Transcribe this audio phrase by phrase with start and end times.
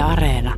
[0.00, 0.54] Areena.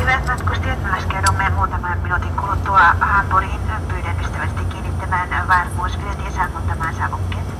[0.00, 3.60] Hyvät matkustajat, me laskeudumme muutaman minuutin kuluttua Hamburgin.
[3.88, 7.50] Pyydän ystävällisesti kiinnittämään varmuusvyöt ja sammuttamaan savukkeet.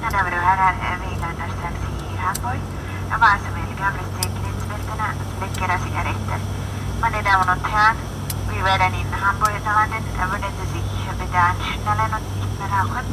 [0.00, 1.74] När vi här vilar strax
[2.12, 2.60] i Hamburg.
[3.20, 6.40] Varsamheten säkerhetsbältena släcker cigaretter.
[7.02, 7.96] Är där något här.
[8.48, 10.04] Wir werden in Hamburg landen.
[10.30, 13.04] Würden Sie sich bitte anschnallen und nicht mehr rauchen?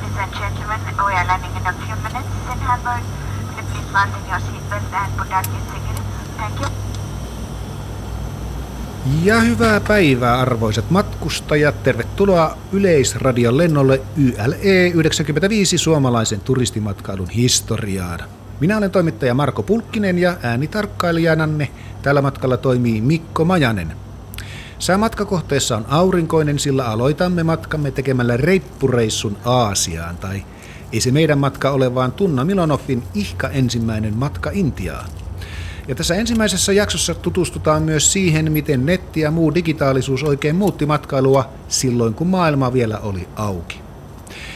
[0.00, 3.21] Ladies and gentlemen, we are landing in a few minutes in Hamburg.
[9.24, 11.82] Ja hyvää päivää arvoisat matkustajat.
[11.82, 18.20] Tervetuloa Yleisradion lennolle YLE 95 suomalaisen turistimatkailun historiaan.
[18.60, 21.68] Minä olen toimittaja Marko Pulkkinen ja äänitarkkailijananne
[22.02, 23.96] tällä matkalla toimii Mikko Majanen.
[24.78, 30.44] Säämatkakohteessa on aurinkoinen, sillä aloitamme matkamme tekemällä reippureissun Aasiaan, tai
[30.92, 35.10] ei se meidän matka ole, vaan Tunna Milonoffin ihka ensimmäinen matka Intiaan.
[35.88, 41.48] Ja tässä ensimmäisessä jaksossa tutustutaan myös siihen, miten netti ja muu digitaalisuus oikein muutti matkailua
[41.68, 43.80] silloin, kun maailma vielä oli auki.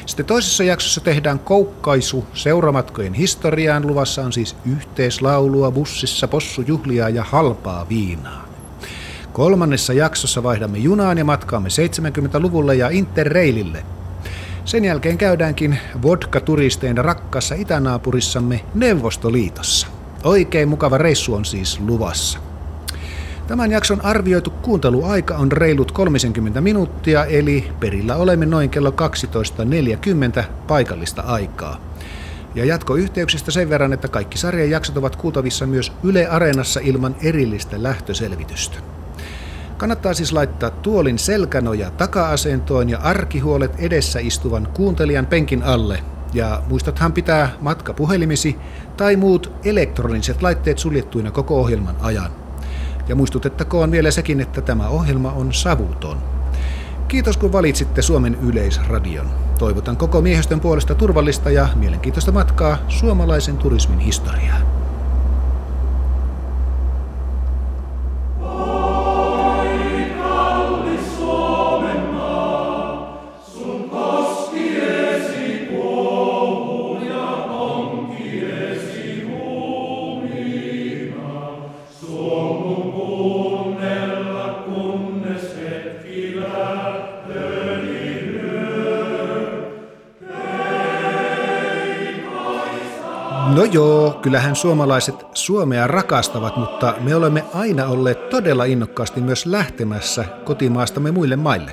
[0.07, 3.87] Sitten toisessa jaksossa tehdään koukkaisu seuramatkojen historiaan.
[3.87, 8.47] Luvassa on siis yhteislaulua, bussissa possujuhlia ja halpaa viinaa.
[9.33, 13.85] Kolmannessa jaksossa vaihdamme junaan ja matkaamme 70-luvulle ja Interrailille.
[14.67, 19.87] Sen jälkeen käydäänkin vodka-turisteina rakkassa itänaapurissamme Neuvostoliitossa.
[20.25, 22.39] Oikein mukava reissu on siis luvassa.
[23.47, 28.91] Tämän jakson arvioitu kuunteluaika on reilut 30 minuuttia, eli perillä olemme noin kello
[30.39, 31.81] 12.40 paikallista aikaa.
[32.55, 37.83] Ja jatkoyhteyksistä sen verran, että kaikki sarjan jaksot ovat kuultavissa myös Yle Areenassa ilman erillistä
[37.83, 38.79] lähtöselvitystä.
[39.77, 46.03] Kannattaa siis laittaa tuolin selkänoja taka-asentoon ja arkihuolet edessä istuvan kuuntelijan penkin alle.
[46.35, 48.57] Ja muistathan pitää matkapuhelimisi
[48.97, 52.31] tai muut elektroniset laitteet suljettuina koko ohjelman ajan.
[53.09, 56.19] Ja muistutettakoon vielä sekin, että tämä ohjelma on savuton.
[57.09, 59.27] Kiitos kun valitsitte Suomen yleisradion.
[59.59, 64.76] Toivotan koko miehistön puolesta turvallista ja mielenkiintoista matkaa suomalaisen turismin historiaan.
[93.67, 101.11] Joo, kyllähän suomalaiset Suomea rakastavat, mutta me olemme aina olleet todella innokkaasti myös lähtemässä kotimaastamme
[101.11, 101.73] muille maille.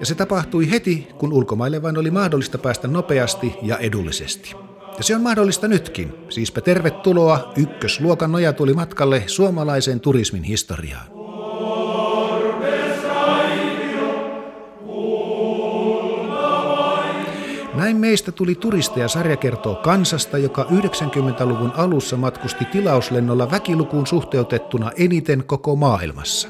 [0.00, 4.54] Ja se tapahtui heti, kun ulkomaille vain oli mahdollista päästä nopeasti ja edullisesti.
[4.98, 6.14] Ja se on mahdollista nytkin.
[6.28, 11.21] Siispä tervetuloa ykkösluokan nojatuli matkalle suomalaisen turismin historiaan.
[17.92, 25.44] Näin meistä tuli turisteja sarja kertoo kansasta, joka 90-luvun alussa matkusti tilauslennolla väkilukuun suhteutettuna eniten
[25.46, 26.48] koko maailmassa.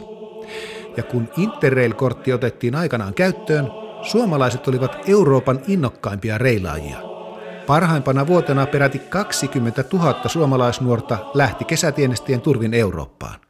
[0.96, 3.70] Ja kun Interrail-kortti otettiin aikanaan käyttöön,
[4.02, 6.96] suomalaiset olivat Euroopan innokkaimpia reilaajia.
[7.66, 13.40] Parhaimpana vuotena peräti 20 000 suomalaisnuorta lähti kesätienestien turvin Eurooppaan.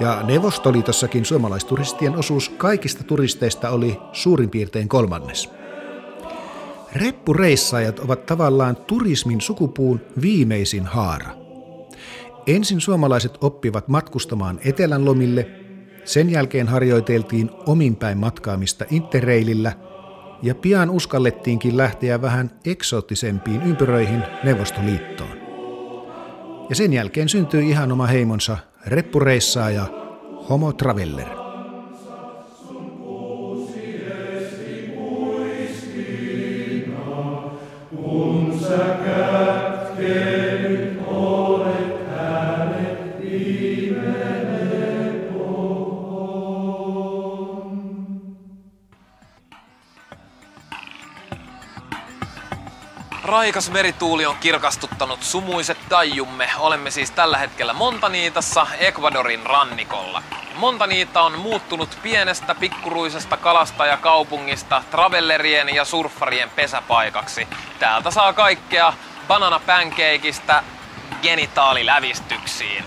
[0.00, 5.59] Ja Neuvostoliitossakin suomalaisturistien osuus kaikista turisteista oli suurin piirtein kolmannes.
[6.92, 11.30] Reppureissaajat ovat tavallaan turismin sukupuun viimeisin haara.
[12.46, 15.50] Ensin suomalaiset oppivat matkustamaan etelän lomille,
[16.04, 19.72] sen jälkeen harjoiteltiin ominpäin matkaamista interreilillä
[20.42, 25.36] ja pian uskallettiinkin lähteä vähän eksoottisempiin ympyröihin Neuvostoliittoon.
[26.68, 29.86] Ja sen jälkeen syntyi ihan oma heimonsa reppureissaaja
[30.48, 31.39] Homo Traveller.
[53.50, 56.50] Raikas merituuli on kirkastuttanut sumuiset taijumme.
[56.58, 60.22] Olemme siis tällä hetkellä Montaniitassa, Ecuadorin rannikolla.
[60.54, 67.48] Montaniita on muuttunut pienestä pikkuruisesta kalasta ja kaupungista travellerien ja surffarien pesäpaikaksi.
[67.78, 68.92] Täältä saa kaikkea
[69.28, 70.62] banana pancakeista
[71.22, 72.84] genitaalilävistyksiin.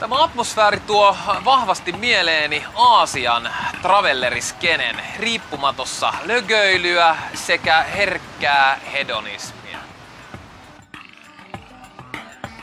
[0.00, 3.50] Tämä atmosfääri tuo vahvasti mieleeni Aasian
[3.82, 9.61] travelleriskenen riippumatossa lögöilyä sekä herkkää hedonismia.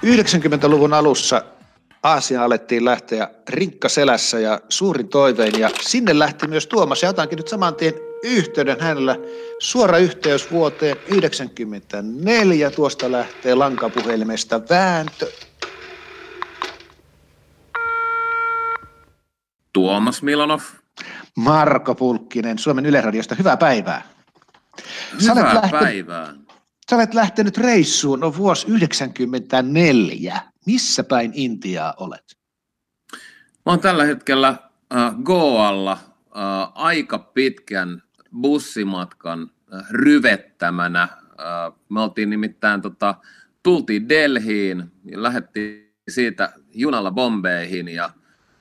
[0.05, 1.43] 90-luvun alussa
[2.03, 7.37] Aasiaan alettiin lähteä rinkka selässä ja suurin toivein ja sinne lähti myös Tuomas ja otankin
[7.37, 7.93] nyt saman tien
[8.23, 9.15] yhteyden hänellä.
[9.59, 15.31] Suora yhteys vuoteen 1994 tuosta lähtee lankapuhelimesta vääntö.
[19.73, 20.61] Tuomas Milanov.
[21.35, 23.35] Marko Pulkkinen Suomen Yleradiosta.
[23.35, 24.01] Hyvää päivää.
[25.21, 26.33] Hyvää lähtenyt, päivää.
[26.89, 30.41] Sä olet lähtenyt reissuun, on vuosi 1994.
[30.65, 32.37] Missä päin Intiaa olet?
[33.65, 38.03] Mä oon tällä hetkellä äh, Goalla äh, aika pitkän
[38.41, 41.01] bussimatkan äh, ryvettämänä.
[41.01, 43.15] Äh, me oltiin nimittäin, tota,
[43.63, 48.09] tultiin Delhiin ja lähdettiin siitä junalla Bombeihin ja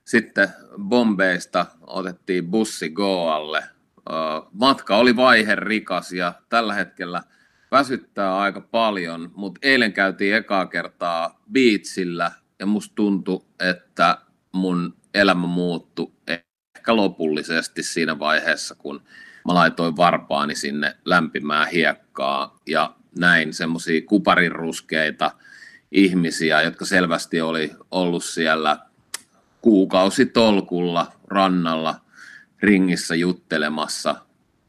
[0.05, 0.49] sitten
[0.83, 3.59] Bombeista otettiin bussi Goalle.
[3.59, 5.15] Äh, matka oli
[5.55, 7.23] rikas ja tällä hetkellä–
[7.71, 14.19] väsyttää aika paljon, mutta eilen käytiin ekaa kertaa biitsillä ja musta tuntui, että
[14.53, 16.13] mun elämä muuttui
[16.77, 19.03] ehkä lopullisesti siinä vaiheessa, kun
[19.49, 25.31] mä laitoin varpaani sinne lämpimää hiekkaa ja näin semmoisia kuparinruskeita
[25.93, 28.79] ihmisiä, jotka selvästi oli ollut siellä
[29.61, 32.01] kuukausitolkulla rannalla
[32.63, 34.15] ringissä juttelemassa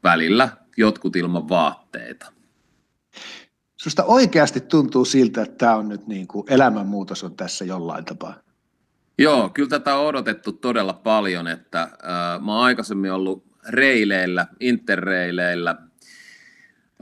[0.02, 2.32] välillä jotkut ilman vaatteita.
[3.80, 8.34] Susta oikeasti tuntuu siltä, että tämä on nyt niin kuin elämänmuutos on tässä jollain tapaa.
[9.18, 11.90] Joo, kyllä tätä on odotettu todella paljon, että äh,
[12.44, 15.76] mä oon aikaisemmin ollut reileillä, interreileillä,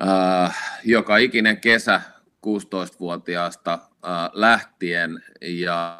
[0.08, 2.00] äh, joka ikinen kesä
[2.46, 5.96] 16-vuotiaasta äh, lähtien ja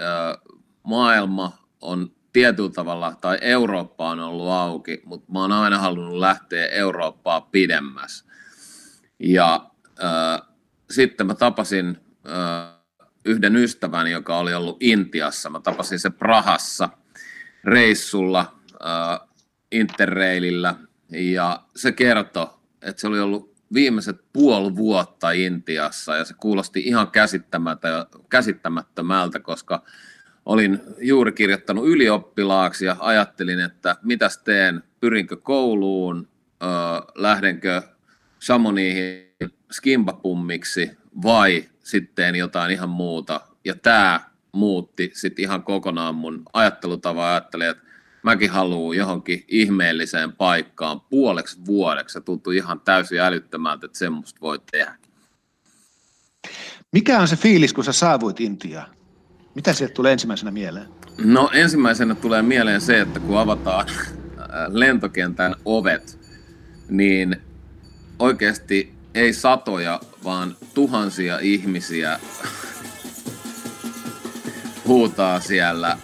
[0.00, 6.18] äh, maailma on tietyllä tavalla, tai Eurooppa on ollut auki, mutta mä oon aina halunnut
[6.18, 8.24] lähteä Eurooppaa pidemmäs.
[9.18, 9.70] Ja
[10.90, 11.98] sitten mä tapasin
[13.24, 15.50] yhden ystävän, joka oli ollut Intiassa.
[15.50, 16.88] Mä tapasin se Prahassa
[17.64, 18.58] reissulla
[19.72, 20.74] Interrailillä.
[21.10, 22.46] Ja se kertoi,
[22.82, 26.16] että se oli ollut viimeiset puoli vuotta Intiassa.
[26.16, 27.10] Ja se kuulosti ihan
[28.28, 29.82] käsittämättömältä, koska
[30.46, 36.28] olin juuri kirjoittanut ylioppilaaksi ja ajattelin, että mitäs teen, pyrinkö kouluun,
[37.14, 37.82] lähdenkö
[38.38, 39.27] Samoniihin
[39.72, 40.90] skimpapummiksi
[41.22, 43.40] vai sitten jotain ihan muuta.
[43.64, 44.20] Ja tämä
[44.52, 47.28] muutti sitten ihan kokonaan mun ajattelutavan.
[47.28, 47.82] Ajattelin, että
[48.22, 52.12] mäkin haluan johonkin ihmeelliseen paikkaan puoleksi vuodeksi.
[52.12, 54.94] Se tuntui ihan täysin älyttömältä, että semmoista voi tehdä.
[56.92, 58.90] Mikä on se fiilis, kun sä saavuit Intiaan?
[59.54, 60.88] Mitä sieltä tulee ensimmäisenä mieleen?
[61.24, 63.86] No ensimmäisenä tulee mieleen se, että kun avataan
[64.68, 66.18] lentokentän ovet,
[66.88, 67.36] niin
[68.18, 72.20] oikeasti ei satoja, vaan tuhansia ihmisiä
[74.86, 75.98] huutaa siellä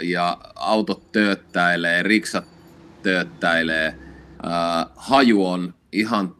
[0.00, 2.44] ja autot tööttäilee, riksat
[3.02, 3.98] tööttäilee.
[4.96, 6.36] haju on ihan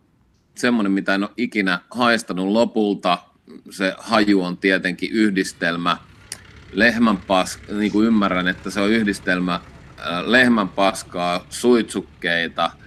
[0.55, 3.19] semmoinen, mitä en ole ikinä haistanut lopulta.
[3.71, 5.97] Se haju on tietenkin yhdistelmä
[6.73, 9.61] lehmänpas, niin kuin ymmärrän, että se on yhdistelmä
[10.27, 12.71] lehmänpaskaa, suitsukkeita–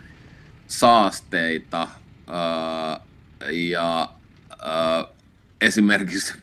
[0.71, 1.87] saasteita
[2.27, 2.99] ää,
[3.51, 4.09] ja
[4.61, 5.05] ää,
[5.61, 6.33] esimerkiksi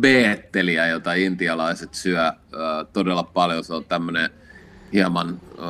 [0.00, 2.34] beetteliä, jota intialaiset syö ää,
[2.92, 3.64] todella paljon.
[3.64, 4.30] Se on tämmöinen
[4.92, 5.66] hieman ää,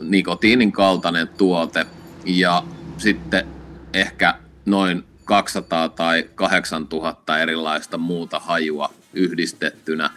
[0.00, 1.86] nikotiinin kaltainen tuote.
[2.24, 2.64] Ja
[2.98, 3.46] sitten
[3.94, 4.34] ehkä
[4.66, 10.10] noin 200 tai 8000 erilaista muuta hajua yhdistettynä,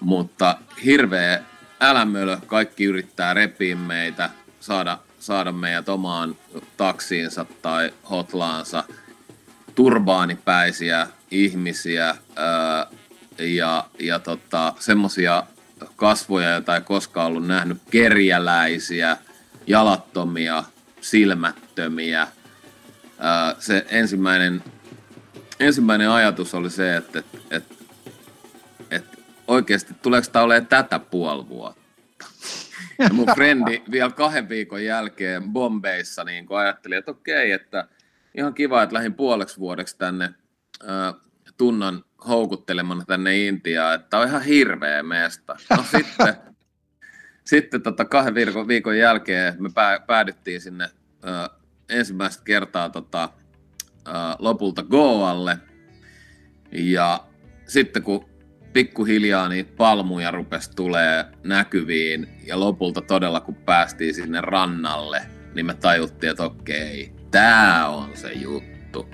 [0.00, 1.42] mutta hirveä
[1.80, 6.36] älämölö, kaikki yrittää repiä meitä, saada saada meidät omaan
[6.76, 8.84] taksiinsa tai hotlaansa
[9.74, 12.86] turbaanipäisiä ihmisiä ää,
[13.38, 15.42] ja, ja tota, semmoisia
[15.96, 19.16] kasvoja, joita ei koskaan ollut nähnyt, kerjäläisiä,
[19.66, 20.64] jalattomia,
[21.00, 22.28] silmättömiä.
[23.18, 24.64] Ää, se ensimmäinen,
[25.60, 27.74] ensimmäinen ajatus oli se, että, että, että,
[28.90, 31.87] että oikeasti tuleeko tämä olemaan tätä puoli vuotta?
[32.98, 37.88] Ja mun frendi vielä kahden viikon jälkeen Bombeissa niin ajatteli, että okei, että
[38.34, 40.24] ihan kiva, että lähdin puoleksi vuodeksi tänne
[40.88, 41.14] äh,
[41.56, 45.56] tunnan houkuttelemana tänne Intiaan, että on ihan hirveä meesta.
[45.70, 46.34] No sitten,
[47.44, 49.68] sitten tota kahden viikon, viikon jälkeen me
[50.06, 53.28] päädyttiin sinne äh, ensimmäistä kertaa tota,
[54.08, 55.58] äh, lopulta Goalle.
[56.72, 57.24] Ja
[57.66, 58.28] sitten kun
[58.72, 65.22] pikkuhiljaa niitä palmuja rupesi tulee näkyviin ja lopulta todella kun päästiin sinne rannalle,
[65.54, 69.08] niin me tajuttiin, että okei, tää on se juttu.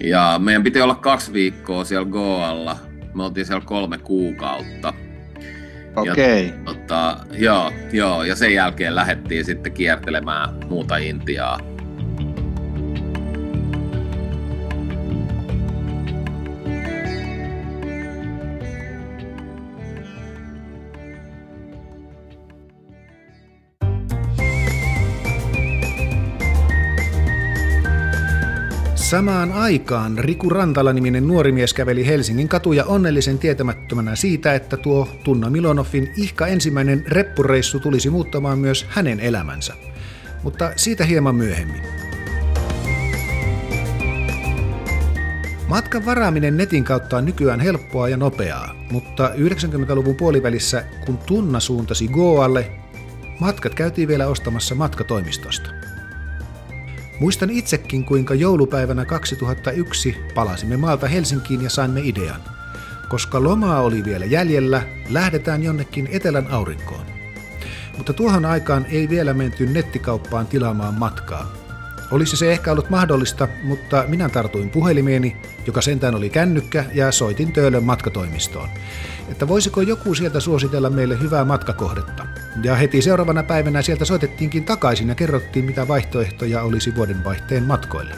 [0.00, 2.76] Ja meidän piti olla kaksi viikkoa siellä Goalla.
[3.14, 4.94] Me oltiin siellä kolme kuukautta.
[5.96, 6.46] Okei.
[6.46, 6.64] Okay.
[6.64, 11.67] Tota, joo, joo, ja sen jälkeen lähdettiin sitten kiertelemään muuta Intiaa.
[29.08, 35.50] Samaan aikaan Riku Rantala-niminen nuori mies käveli Helsingin katuja onnellisen tietämättömänä siitä, että tuo Tunna
[35.50, 39.74] Milonoffin ihka ensimmäinen reppureissu tulisi muuttamaan myös hänen elämänsä.
[40.42, 41.82] Mutta siitä hieman myöhemmin.
[45.68, 52.08] Matkan varaaminen netin kautta on nykyään helppoa ja nopeaa, mutta 90-luvun puolivälissä, kun Tunna suuntasi
[52.08, 52.70] Goalle,
[53.40, 55.87] matkat käytiin vielä ostamassa matkatoimistosta.
[57.20, 62.40] Muistan itsekin, kuinka joulupäivänä 2001 palasimme maalta Helsinkiin ja saimme idean.
[63.08, 67.06] Koska lomaa oli vielä jäljellä, lähdetään jonnekin etelän aurinkoon.
[67.96, 71.52] Mutta tuohon aikaan ei vielä menty nettikauppaan tilaamaan matkaa.
[72.10, 77.52] Olisi se ehkä ollut mahdollista, mutta minä tartuin puhelimeeni, joka sentään oli kännykkä, ja soitin
[77.52, 78.68] Töölön matkatoimistoon.
[79.28, 82.26] Että voisiko joku sieltä suositella meille hyvää matkakohdetta.
[82.62, 88.14] Ja heti seuraavana päivänä sieltä soitettiinkin takaisin ja kerrottiin, mitä vaihtoehtoja olisi vuodenvaihteen matkoille.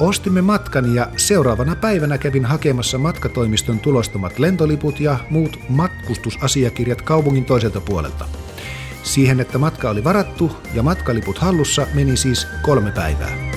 [0.00, 7.80] Ostimme matkan ja seuraavana päivänä kävin hakemassa matkatoimiston tulostamat lentoliput ja muut matkustusasiakirjat kaupungin toiselta
[7.80, 8.24] puolelta.
[9.02, 13.48] Siihen, että matka oli varattu ja matkaliput hallussa, meni siis kolme päivää.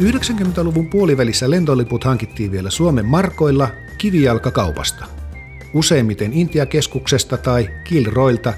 [0.00, 5.25] 90-luvun puolivälissä lentoliput hankittiin vielä Suomen markoilla kivijalkakaupasta.
[5.74, 8.54] Useimmiten Intiakeskuksesta tai Kilroilta,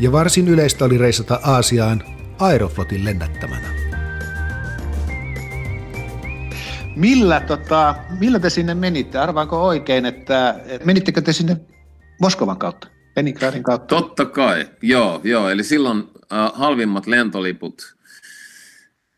[0.00, 2.02] ja varsin yleistä oli reissata Aasiaan
[2.38, 3.68] Aeroflotin lennättämänä.
[6.96, 9.18] Millä, tota, millä te sinne menitte?
[9.18, 11.56] Arvaanko oikein, että menittekö te sinne
[12.20, 13.94] Moskovan kautta, Leningradin kautta.
[13.96, 15.48] Totta kai, joo, joo.
[15.48, 17.96] Eli silloin äh, halvimmat lentoliput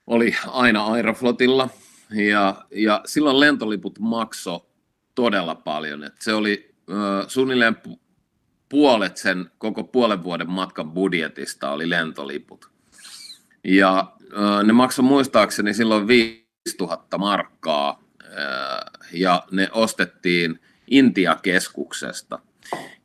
[0.07, 1.69] oli aina Aeroflotilla,
[2.11, 4.66] ja, ja silloin lentoliput makso
[5.14, 6.04] todella paljon.
[6.04, 6.70] Et se oli
[7.28, 7.76] suunnilleen
[8.68, 12.70] puolet sen koko puolen vuoden matkan budjetista oli lentoliput.
[13.64, 14.12] Ja
[14.64, 18.02] ne maksoi muistaakseni silloin 5000 markkaa,
[19.12, 22.38] ja ne ostettiin Intia-keskuksesta–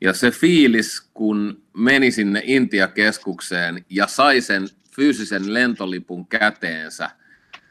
[0.02, 7.10] ja se fiilis, kun meni sinne Intia-keskukseen ja sai sen fyysisen lentolipun käteensä,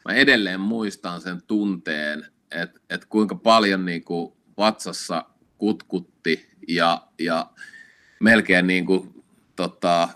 [0.04, 5.24] mä edelleen muistan sen tunteen, että et kuinka paljon niin kuin vatsassa
[5.58, 7.46] kutkutti ja, ja
[8.20, 9.24] melkein, niin kuin,
[9.56, 10.08] tota,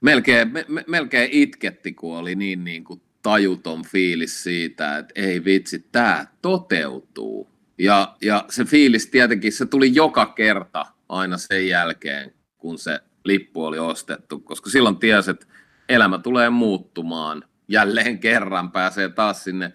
[0.00, 5.86] melkein, me, melkein itketti, kun oli niin, niin kuin tajuton fiilis siitä, että ei vitsi,
[5.92, 7.48] tämä toteutuu.
[7.78, 13.64] Ja, ja se fiilis tietenkin, se tuli joka kerta aina sen jälkeen, kun se lippu
[13.64, 15.46] oli ostettu, koska silloin tiesi, että
[15.88, 17.44] elämä tulee muuttumaan.
[17.68, 19.72] Jälleen kerran pääsee taas sinne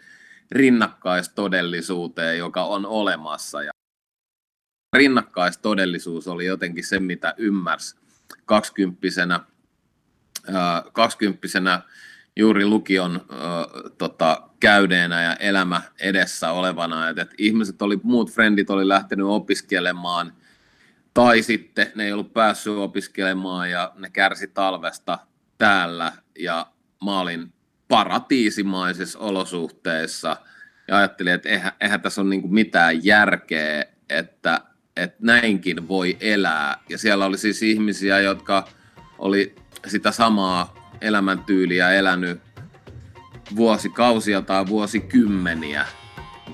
[0.51, 3.63] rinnakkaistodellisuuteen, joka on olemassa.
[3.63, 3.71] Ja
[4.93, 7.95] rinnakkaistodellisuus oli jotenkin se, mitä ymmärsi
[8.45, 9.39] kaksikymppisenä,
[10.93, 11.81] kaksikymppisenä
[12.35, 13.25] juuri lukion
[13.97, 20.33] tota, käydeenä ja elämä edessä olevana, että, että ihmiset oli, muut frendit oli lähtenyt opiskelemaan,
[21.13, 25.19] tai sitten ne ei ollut päässyt opiskelemaan ja ne kärsi talvesta
[25.57, 26.67] täällä, ja
[27.05, 27.53] mä olin
[27.87, 30.37] paratiisimaisissa olosuhteissa,
[30.87, 34.61] ja ajattelin, että eihän, eihän tässä ole niin mitään järkeä, että,
[34.97, 36.77] että näinkin voi elää.
[36.89, 38.67] Ja siellä oli siis ihmisiä, jotka
[39.17, 39.55] oli
[39.87, 42.41] sitä samaa elämäntyyliä elänyt
[43.55, 45.85] vuosikausia tai vuosikymmeniä.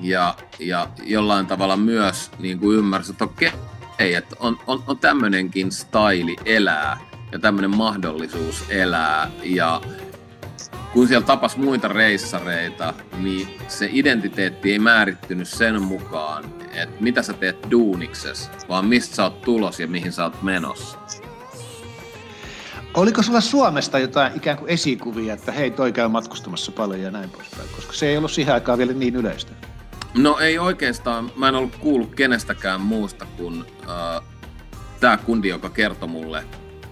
[0.02, 3.52] Ja, ja jollain tavalla myös niin kuin ymmärsi, että okei,
[4.16, 6.98] että on, on, on tämmöinenkin staili elää
[7.32, 9.32] ja tämmöinen mahdollisuus elää.
[9.44, 9.82] Ja
[10.94, 17.34] kun siellä tapas muita reissareita, niin se identiteetti ei määrittynyt sen mukaan, että mitä sä
[17.34, 20.98] teet duuniksessa, vaan mistä sä oot tulos ja mihin sä oot menossa.
[22.94, 27.30] Oliko sulla Suomesta jotain ikään kuin esikuvia, että hei, toi käy matkustamassa paljon ja näin
[27.30, 29.52] poispäin, koska se ei ollut siihen aikaan vielä niin yleistä?
[30.18, 34.24] No ei oikeastaan, mä en ollut kuullut kenestäkään muusta kuin äh,
[35.00, 36.44] tämä kundi, joka kertoi mulle,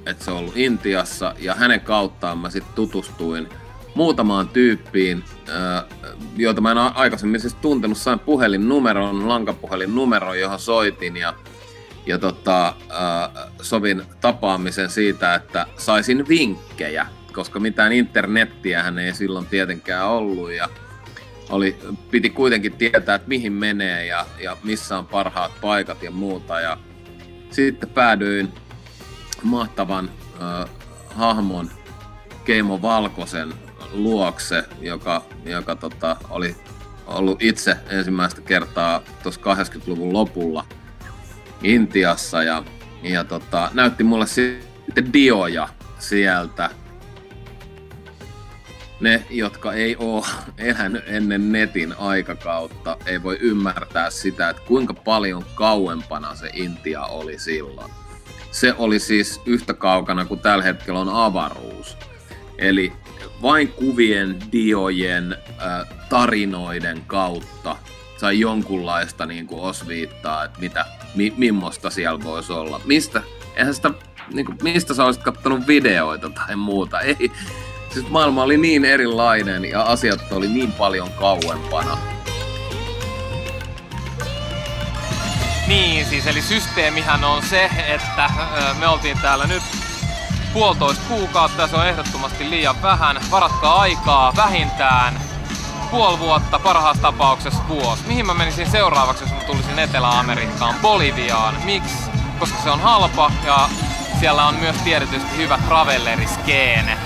[0.05, 3.49] että se on ollut Intiassa ja hänen kauttaan mä sitten tutustuin
[3.97, 5.83] muutamaan tyyppiin, äh,
[6.37, 11.33] joita mä en aikaisemmin siis tuntenut, sain puhelinnumeron, lankapuhelinnumeron, johon soitin ja
[12.05, 19.45] ja tota, äh, sovin tapaamisen siitä, että saisin vinkkejä koska mitään internettiä hän ei silloin
[19.45, 20.69] tietenkään ollut ja
[21.49, 21.77] oli,
[22.11, 26.59] piti kuitenkin tietää, että mihin menee ja, ja missä on parhaat paikat ja muuta.
[26.59, 26.77] Ja
[27.51, 28.53] sitten päädyin
[29.43, 30.09] mahtavan
[30.41, 30.69] äh,
[31.15, 31.69] hahmon
[32.45, 33.53] Keimo Valkosen
[33.91, 36.55] luokse, joka, joka tota, oli
[37.07, 40.65] ollut itse ensimmäistä kertaa tuossa 80-luvun lopulla
[41.63, 42.63] Intiassa ja,
[43.03, 46.69] ja tota, näytti mulle sitten dioja sieltä.
[48.99, 50.25] Ne, jotka ei ole
[50.57, 57.39] elänyt ennen netin aikakautta, ei voi ymmärtää sitä, että kuinka paljon kauempana se Intia oli
[57.39, 57.91] silloin.
[58.51, 61.97] Se oli siis yhtä kaukana kuin tällä hetkellä on avaruus.
[62.57, 62.93] Eli
[63.41, 67.75] vain kuvien, diojen, äh, tarinoiden kautta
[68.17, 72.81] sai jonkunlaista niin kuin osviittaa, että mitä, mi, millaista siellä voisi olla.
[72.85, 73.21] Mistä,
[73.55, 73.91] eihän sitä,
[74.33, 76.99] niin kuin, mistä sä olisit katsonut videoita tai muuta.
[76.99, 77.31] Ei,
[77.93, 81.97] siis maailma oli niin erilainen ja asiat oli niin paljon kauempana.
[85.67, 88.29] Niin, siis eli systeemihän on se, että
[88.79, 89.63] me oltiin täällä nyt
[90.57, 93.17] puolitoista kuukautta, se on ehdottomasti liian vähän.
[93.31, 95.13] Varatkaa aikaa vähintään
[95.91, 98.03] puoli vuotta, parhaassa tapauksessa vuosi.
[98.07, 100.75] Mihin mä menisin seuraavaksi, jos mä tulisin Etelä-Amerikkaan?
[100.81, 101.55] Boliviaan.
[101.65, 101.95] Miksi?
[102.39, 103.69] Koska se on halpa ja
[104.19, 106.97] siellä on myös tietysti hyvä travelleriskeene.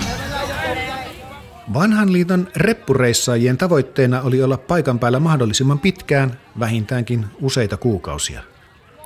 [1.74, 8.42] Vanhan liiton reppureissaajien tavoitteena oli olla paikan päällä mahdollisimman pitkään, vähintäänkin useita kuukausia.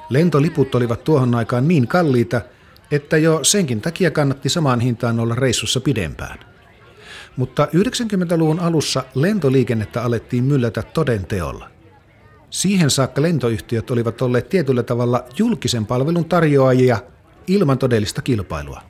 [0.09, 2.41] Lentoliput olivat tuohon aikaan niin kalliita,
[2.91, 6.39] että jo senkin takia kannatti samaan hintaan olla reissussa pidempään.
[7.37, 11.71] Mutta 90-luvun alussa lentoliikennettä alettiin myllätä toden teolla.
[12.51, 16.99] Siihen saakka lentoyhtiöt olivat olleet tietyllä tavalla julkisen palvelun tarjoajia
[17.47, 18.81] ilman todellista kilpailua.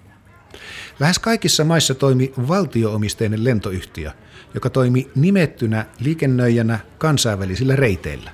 [1.01, 4.11] Lähes kaikissa maissa toimi valtioomisteinen lentoyhtiö,
[4.55, 8.31] joka toimi nimettynä liikennöijänä kansainvälisillä reiteillä.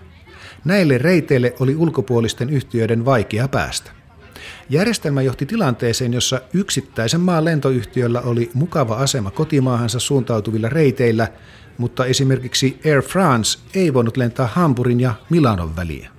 [0.64, 4.01] Näille reiteille oli ulkopuolisten yhtiöiden vaikea päästä.
[4.72, 11.28] Järjestelmä johti tilanteeseen, jossa yksittäisen maan lentoyhtiöllä oli mukava asema kotimaahansa suuntautuvilla reiteillä,
[11.78, 16.10] mutta esimerkiksi Air France ei voinut lentää Hampurin ja Milanon väliä.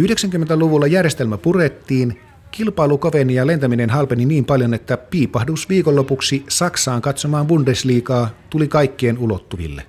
[0.00, 7.46] 90-luvulla järjestelmä purettiin, kilpailu koveni ja lentäminen halpeni niin paljon, että piipahdus viikonlopuksi Saksaan katsomaan
[7.46, 9.86] Bundesliigaa tuli kaikkien ulottuville.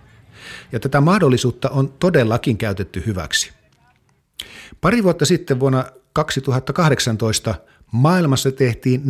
[0.72, 3.61] Ja tätä mahdollisuutta on todellakin käytetty hyväksi.
[4.82, 7.56] Pari vuotta sitten vuonna 2018
[7.91, 9.01] maailmassa tehtiin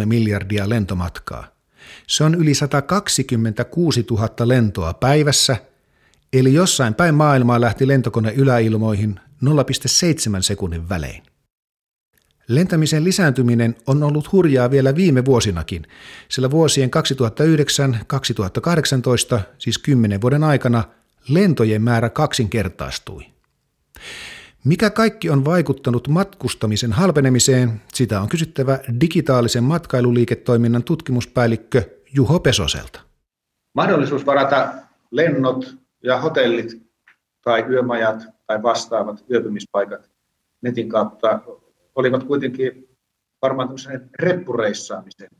[0.00, 1.46] 4,3 miljardia lentomatkaa.
[2.06, 5.56] Se on yli 126 000 lentoa päivässä,
[6.32, 9.50] eli jossain päin maailmaa lähti lentokone yläilmoihin 0,7
[10.40, 11.22] sekunnin välein.
[12.48, 15.86] Lentämisen lisääntyminen on ollut hurjaa vielä viime vuosinakin,
[16.28, 16.90] sillä vuosien
[19.36, 20.84] 2009-2018, siis 10 vuoden aikana,
[21.28, 23.32] lentojen määrä kaksinkertaistui.
[24.64, 31.82] Mikä kaikki on vaikuttanut matkustamisen halpenemiseen, sitä on kysyttävä digitaalisen matkailuliiketoiminnan tutkimuspäällikkö
[32.14, 33.00] Juho Pesoselta.
[33.74, 34.74] Mahdollisuus varata
[35.10, 36.82] lennot ja hotellit
[37.44, 40.10] tai yömajat tai vastaavat yöpymispaikat
[40.62, 41.40] netin kautta
[41.94, 42.88] olivat kuitenkin
[43.42, 43.68] varmaan
[44.18, 45.30] reppureissaamisen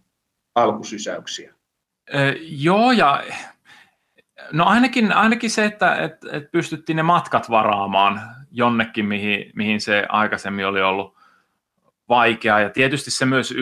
[0.55, 1.55] alkusysäyksiä.
[2.15, 3.25] Öö, joo, ja
[4.53, 8.21] no ainakin, ainakin se, että et, et pystyttiin ne matkat varaamaan
[8.53, 11.17] jonnekin, mihin, mihin se aikaisemmin oli ollut
[12.09, 12.61] vaikeaa.
[12.61, 13.55] Ja tietysti se myös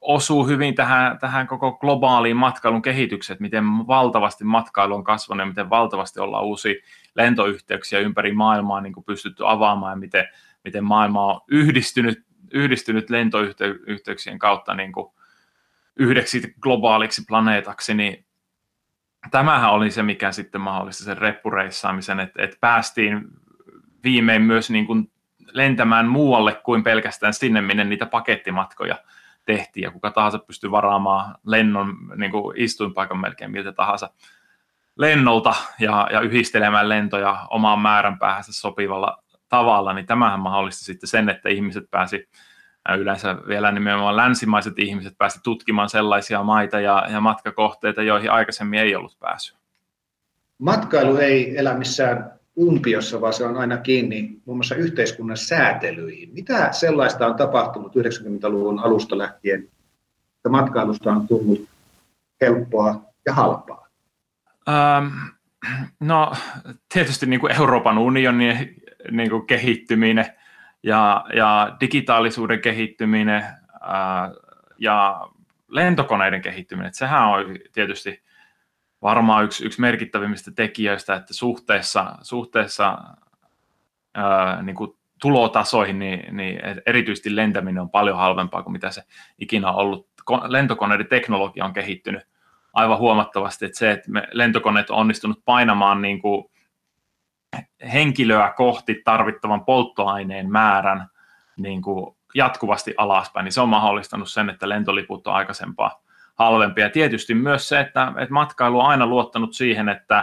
[0.00, 5.46] osuu hyvin tähän, tähän koko globaaliin matkailun kehitykseen, että miten valtavasti matkailu on kasvanut ja
[5.46, 6.74] miten valtavasti ollaan uusia
[7.14, 10.28] lentoyhteyksiä ympäri maailmaa niin kuin pystytty avaamaan ja miten,
[10.64, 15.12] miten maailma on yhdistynyt, yhdistynyt lentoyhteyksien kautta niin kuin
[15.96, 18.24] yhdeksi globaaliksi planeetaksi, niin
[19.30, 23.24] tämähän oli se, mikä sitten mahdollisti sen reppureissaamisen, että, että päästiin
[24.04, 25.10] viimein myös niin kuin
[25.52, 28.96] lentämään muualle kuin pelkästään sinne, minne niitä pakettimatkoja
[29.44, 34.10] tehtiin, ja kuka tahansa pystyy varaamaan lennon niin kuin istuinpaikan melkein miltä tahansa
[34.96, 41.48] lennolta ja, ja yhdistelemään lentoja omaan määränpäähänsä sopivalla tavalla, niin tämähän mahdollisti sitten sen, että
[41.48, 42.28] ihmiset pääsi
[42.98, 48.96] yleensä vielä nimenomaan länsimaiset ihmiset pääsi tutkimaan sellaisia maita ja, ja matkakohteita, joihin aikaisemmin ei
[48.96, 49.56] ollut päässyt.
[50.58, 56.34] Matkailu ei elä missään umpiossa, vaan se on aina kiinni muun muassa yhteiskunnan säätelyihin.
[56.34, 59.60] Mitä sellaista on tapahtunut 90-luvun alusta lähtien,
[60.36, 61.68] että matkailusta on tullut
[62.40, 63.88] helppoa ja halpaa?
[64.68, 65.06] Ähm,
[66.00, 66.32] no
[66.92, 70.26] tietysti niin kuin Euroopan unionin niin kuin kehittyminen
[70.82, 73.44] ja, ja digitaalisuuden kehittyminen
[73.80, 74.32] ää,
[74.78, 75.28] ja
[75.68, 76.94] lentokoneiden kehittyminen.
[76.94, 78.22] Sehän on tietysti
[79.02, 82.98] varmaan yksi, yksi merkittävimmistä tekijöistä, että suhteessa, suhteessa
[84.14, 89.02] ää, niin kuin tulotasoihin, niin, niin erityisesti lentäminen on paljon halvempaa kuin mitä se
[89.38, 90.08] ikinä on ollut.
[90.46, 92.22] Lentokoneiden teknologia on kehittynyt
[92.72, 96.44] aivan huomattavasti, että se, että me lentokoneet on onnistunut painamaan niin kuin
[97.92, 101.06] henkilöä kohti tarvittavan polttoaineen määrän
[101.56, 106.02] niin kuin jatkuvasti alaspäin, niin se on mahdollistanut sen, että lentoliput on aikaisempaa
[106.40, 106.84] halvempia.
[106.84, 110.18] Ja tietysti myös se, että, että matkailu on aina luottanut siihen, että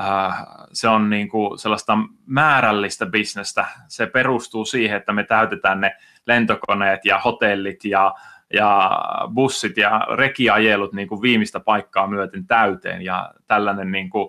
[0.00, 3.66] äh, se on niin kuin sellaista määrällistä bisnestä.
[3.88, 5.96] Se perustuu siihen, että me täytetään ne
[6.26, 8.14] lentokoneet ja hotellit ja,
[8.52, 8.90] ja
[9.34, 13.02] bussit ja rekiajelut niin kuin viimeistä paikkaa myöten täyteen.
[13.02, 14.28] Ja tällainen niin kuin,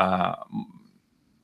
[0.00, 0.32] äh,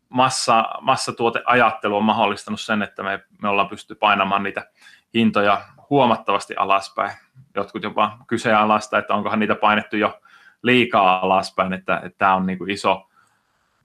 [0.09, 4.67] massa, massatuoteajattelu on mahdollistanut sen, että me, me ollaan pystytty painamaan niitä
[5.15, 7.13] hintoja huomattavasti alaspäin.
[7.55, 10.21] Jotkut jopa kyseenalaista, että onkohan niitä painettu jo
[10.63, 13.09] liikaa alaspäin, että, tämä on niin kuin iso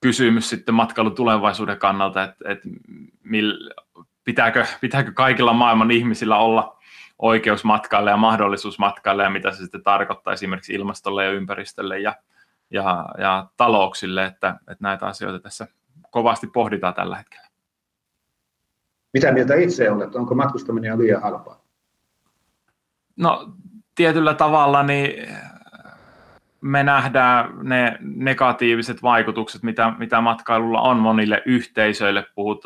[0.02, 2.70] kysymys sitten matkailun tulevaisuuden kannalta, että, että
[3.24, 3.70] mil,
[4.24, 6.78] pitääkö, pitääkö kaikilla maailman ihmisillä olla
[7.20, 12.16] oikeus matkaille ja mahdollisuus matkaille ja mitä se sitten tarkoittaa esimerkiksi ilmastolle ja ympäristölle ja,
[12.72, 15.68] ja, ja talouksille, että, että näitä asioita tässä
[16.10, 17.48] kovasti pohditaan tällä hetkellä.
[19.14, 20.16] Mitä mieltä itse olet?
[20.16, 21.69] Onko matkustaminen liian halpaa?
[23.20, 23.54] No
[23.96, 25.28] tietyllä tavalla niin
[26.62, 32.26] me nähdään ne negatiiviset vaikutukset, mitä, mitä matkailulla on monille yhteisöille.
[32.36, 32.64] Puhut,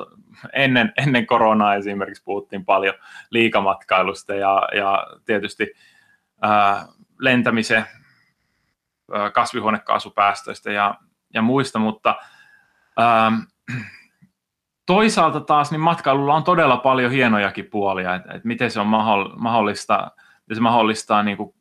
[0.54, 2.94] ennen, ennen koronaa esimerkiksi puhuttiin paljon
[3.30, 5.74] liikamatkailusta ja, ja tietysti
[6.42, 6.86] ää,
[7.20, 7.86] lentämisen
[9.14, 10.96] ää, kasvihuonekaasupäästöistä ja,
[11.34, 12.16] ja muista, mutta
[12.98, 13.32] ää,
[14.86, 18.88] toisaalta taas niin matkailulla on todella paljon hienojakin puolia, että, että miten se on
[19.38, 20.12] mahdollista,
[20.44, 21.54] miten se mahdollistaa niin kuin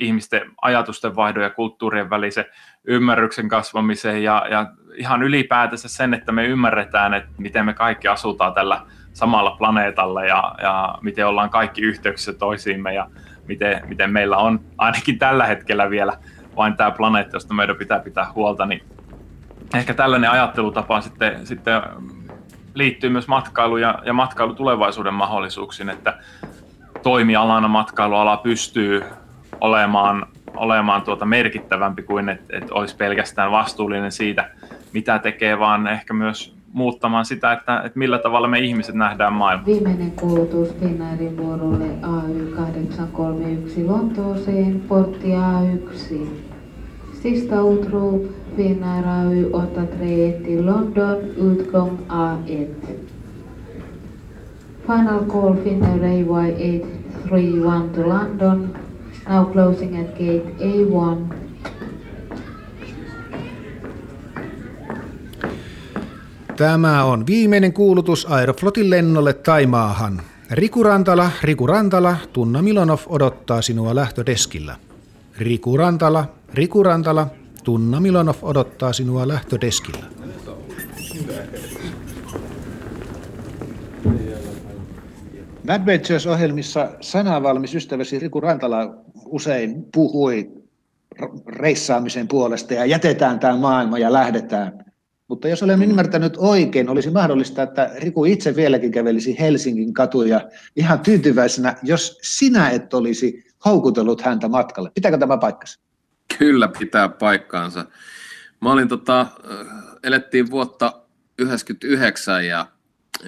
[0.00, 2.44] ihmisten ajatusten vaihdon ja kulttuurien välisen
[2.84, 8.54] ymmärryksen kasvamisen ja, ja ihan ylipäätänsä sen, että me ymmärretään, että miten me kaikki asutaan
[8.54, 8.80] tällä
[9.12, 13.10] samalla planeetalla ja, ja miten ollaan kaikki yhteyksissä toisiimme ja
[13.48, 16.18] miten, miten meillä on ainakin tällä hetkellä vielä
[16.56, 18.82] vain tämä planeetta, josta meidän pitää pitää huolta, niin
[19.74, 21.82] ehkä tällainen ajattelutapa sitten, sitten
[22.74, 26.18] liittyy myös matkailu ja, ja matkailu tulevaisuuden mahdollisuuksiin, että
[27.04, 29.04] toimialana matkailuala pystyy
[29.60, 34.50] olemaan, olemaan tuota merkittävämpi kuin että et olisi pelkästään vastuullinen siitä,
[34.92, 39.66] mitä tekee, vaan ehkä myös muuttamaan sitä, että, että millä tavalla me ihmiset nähdään maailma.
[39.66, 46.26] Viimeinen kuulutus Finnairin vuorolle AY831 Lontooseen, portti A1.
[47.22, 48.22] Sista utrop
[48.56, 53.03] Finnair AY83 till London, utgång A1.
[54.86, 58.76] Final call Finnair AY831 to London,
[59.28, 61.34] now closing at gate A1.
[66.56, 70.22] Tämä on viimeinen kuulutus Aeroflotin lennolle Taimaahan.
[70.50, 74.76] Riku Rantala, Riku Rantala, Tunna Milonov odottaa sinua lähtödeskillä.
[75.38, 77.26] Riku Rantala, Riku Rantala,
[77.64, 80.04] Tunna Milonov odottaa sinua lähtödeskillä.
[85.66, 88.94] Mad Ventures-ohjelmissa sanavalmis ystäväsi Riku Rantala
[89.26, 90.52] usein puhui
[91.46, 94.84] reissaamisen puolesta ja jätetään tämä maailma ja lähdetään.
[95.28, 100.40] Mutta jos olen ymmärtänyt oikein, olisi mahdollista, että Riku itse vieläkin kävelisi Helsingin katuja
[100.76, 104.90] ihan tyytyväisenä, jos sinä et olisi houkutellut häntä matkalle.
[104.94, 105.80] Pitääkö tämä paikkansa?
[106.38, 107.84] Kyllä pitää paikkaansa.
[108.60, 109.26] Mä olin tota,
[110.02, 112.66] elettiin vuotta 1999 ja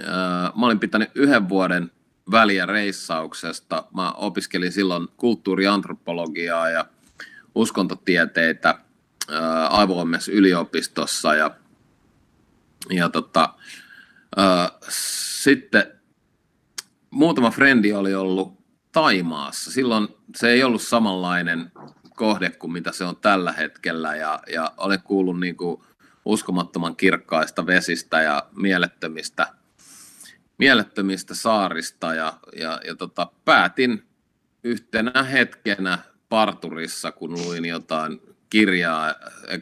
[0.07, 1.91] ää, mä olin pitänyt yhden vuoden
[2.31, 3.85] väliä reissauksesta.
[3.95, 6.87] Mä opiskelin silloin kulttuuriantropologiaa ja
[7.55, 8.79] uskontotieteitä
[9.71, 11.51] avoimessa yliopistossa ja,
[12.91, 13.55] ja tota,
[14.37, 15.93] ää, sitten
[17.11, 18.57] muutama frendi oli ollut
[18.93, 19.73] Taimaassa.
[19.73, 21.73] Silloin se ei ollut samanlainen
[22.17, 25.83] kohde kuin mitä se on tällä hetkellä ja, ja olen kuullut niin kuin
[26.25, 29.53] uskomattoman kirkkaista vesistä ja mielettömistä,
[30.59, 34.07] mielettömistä saarista ja, ja, ja tota, päätin
[34.65, 39.15] yhtenä hetkenä parturissa, kun luin jotain kirjaa,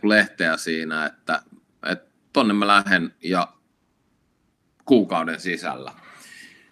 [0.03, 1.43] lehteä siinä, että,
[1.87, 3.49] että tonne mä lähden ja
[4.85, 5.93] kuukauden sisällä.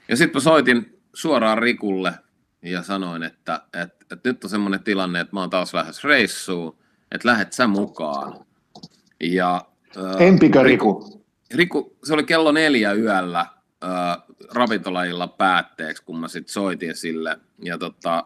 [0.09, 2.15] Ja sitten mä soitin suoraan Rikulle
[2.63, 6.79] ja sanoin, että, että, että nyt on semmoinen tilanne, että mä oon taas lähes reissuun,
[7.13, 8.47] että lähet sä mukaan.
[9.21, 9.65] Ja,
[10.19, 11.25] Empikö Riku?
[11.55, 13.47] Riku, se oli kello neljä yöllä
[13.85, 17.39] äh, päätteeksi, kun mä sitten soitin sille.
[17.63, 18.25] Ja tota,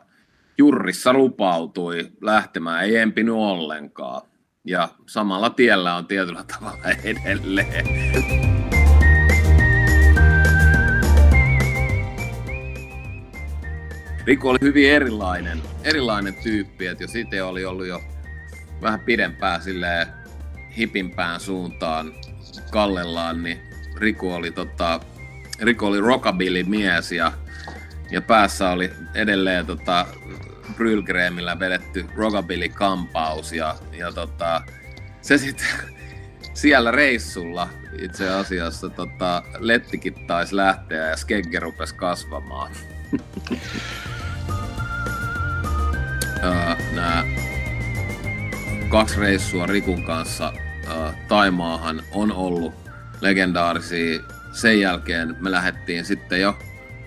[0.59, 4.23] Jurrissa lupautui lähtemään, ei empinyt ollenkaan.
[4.65, 7.87] Ja samalla tiellä on tietyllä tavalla edelleen.
[14.27, 18.01] Riku oli hyvin erilainen, erilainen tyyppi, että jos itse oli ollut jo
[18.83, 20.07] vähän pidempään silleen
[20.77, 22.13] hipimpään suuntaan
[22.71, 23.61] kallellaan, niin
[23.97, 25.01] Riku oli, tota,
[25.61, 27.33] Riku oli rockabilly mies ja,
[28.11, 30.07] ja päässä oli edelleen tota,
[30.77, 34.63] Brylgreemillä vedetty rockabilly kampaus ja, ja tota,
[35.23, 35.67] se sitten
[36.55, 37.69] siellä reissulla
[38.03, 42.73] itse asiassa tota, lettikin taisi lähteä ja skegge rupesi kasvamaan.
[46.95, 47.25] Nämä
[48.89, 50.53] kaksi reissua Rikun kanssa
[51.29, 52.75] Taimaahan on ollut
[53.21, 54.21] legendaarisia.
[54.57, 56.59] Sen jälkeen me lähdettiin sitten jo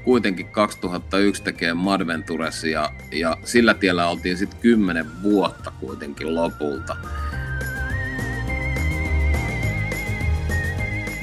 [0.03, 6.95] kuitenkin 2001 tekemään Madventures ja, ja sillä tiellä oltiin sitten 10 vuotta kuitenkin lopulta.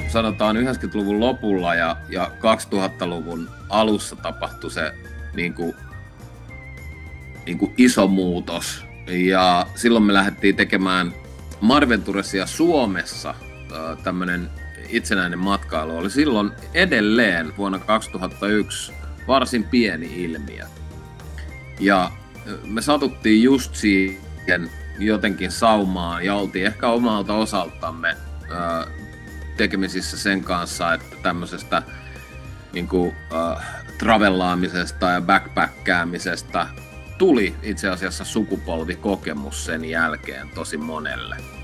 [0.07, 4.93] Sanotaan 90-luvun lopulla ja, ja 2000-luvun alussa tapahtui se
[5.35, 5.73] niin kuin,
[7.45, 8.85] niin kuin iso muutos.
[9.07, 11.13] Ja silloin me lähdettiin tekemään
[11.61, 13.35] Marventuresia Suomessa
[14.03, 14.49] tämmöinen
[14.89, 18.93] itsenäinen matkailu oli silloin edelleen vuonna 2001
[19.27, 20.65] varsin pieni ilmiö.
[21.79, 22.11] Ja
[22.63, 24.69] me satuttiin just siihen
[24.99, 28.17] jotenkin saumaan ja oltiin ehkä omalta osaltamme
[29.57, 31.83] tekemisissä sen kanssa, että tämmöisestä
[32.73, 33.65] niin kuin, äh,
[33.97, 36.67] travellaamisesta ja backpackkäämisestä
[37.17, 41.56] tuli itse asiassa sukupolvikokemus sen jälkeen tosi monelle.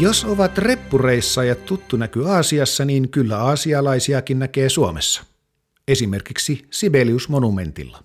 [0.00, 5.24] Jos ovat reppureissa ja tuttu näky Aasiassa, niin kyllä aasialaisiakin näkee Suomessa.
[5.88, 8.04] Esimerkiksi Sibelius-monumentilla.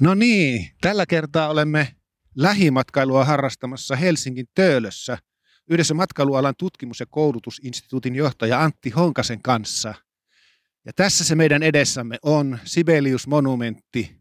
[0.00, 1.88] No niin, tällä kertaa olemme
[2.36, 5.18] lähimatkailua harrastamassa Helsingin Töölössä
[5.70, 9.94] yhdessä matkailualan tutkimus- ja koulutusinstituutin johtaja Antti Honkasen kanssa.
[10.84, 14.16] Ja tässä se meidän edessämme on Sibelius-monumentti,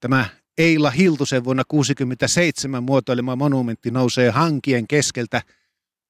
[0.00, 0.26] tämä
[0.58, 5.42] Eila Hiltusen vuonna 1967 muotoilema monumentti nousee hankien keskeltä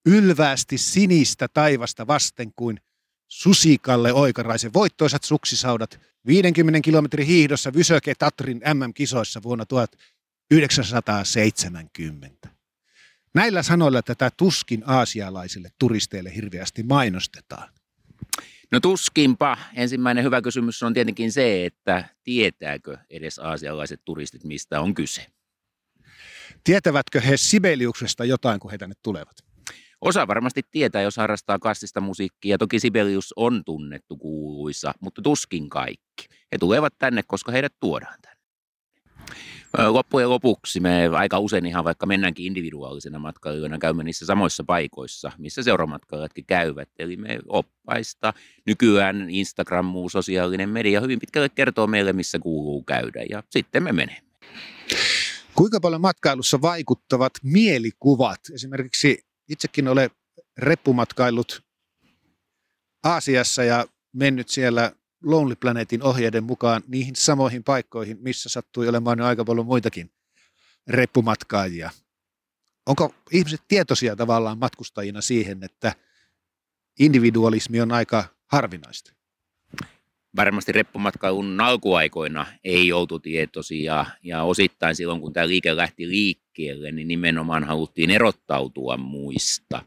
[0.06, 2.80] ylväästi sinistä taivasta vasten kuin
[3.28, 12.48] Susikalle oikaraisen voittoisat suksisaudat 50 kilometrin hiihdossa Vysöke Tatrin MM-kisoissa vuonna 1970.
[13.34, 17.75] Näillä sanoilla tätä tuskin aasialaisille turisteille hirveästi mainostetaan.
[18.72, 19.58] No tuskinpa.
[19.74, 25.26] Ensimmäinen hyvä kysymys on tietenkin se, että tietääkö edes aasialaiset turistit, mistä on kyse?
[26.64, 29.36] Tietävätkö he Sibeliuksesta jotain, kun he tänne tulevat?
[30.00, 32.58] Osa varmasti tietää, jos harrastaa klassista musiikkia.
[32.58, 36.26] Toki Sibelius on tunnettu kuuluisa, mutta tuskin kaikki.
[36.52, 38.35] He tulevat tänne, koska heidät tuodaan tänne.
[39.88, 45.62] Loppujen lopuksi me aika usein ihan vaikka mennäänkin individuaalisena matkailijoina, käymme niissä samoissa paikoissa, missä
[45.62, 46.88] seuramatkailijatkin käyvät.
[46.98, 48.32] Eli me oppaista.
[48.66, 53.92] Nykyään Instagram, muu sosiaalinen media hyvin pitkälle kertoo meille, missä kuuluu käydä ja sitten me
[53.92, 54.22] menemme.
[55.54, 58.40] Kuinka paljon matkailussa vaikuttavat mielikuvat?
[58.54, 60.10] Esimerkiksi itsekin olen
[60.58, 61.62] reppumatkailut
[63.04, 64.92] Aasiassa ja mennyt siellä
[65.26, 70.10] Lonely Planetin ohjeiden mukaan niihin samoihin paikkoihin, missä sattui olemaan aika paljon muitakin
[70.86, 71.90] reppumatkaajia.
[72.86, 75.92] Onko ihmiset tietoisia tavallaan matkustajina siihen, että
[76.98, 79.12] individualismi on aika harvinaista?
[80.36, 87.08] Varmasti reppumatkailun alkuaikoina ei oltu tietoisia ja osittain silloin, kun tämä liike lähti liikkeelle, niin
[87.08, 89.82] nimenomaan haluttiin erottautua muista.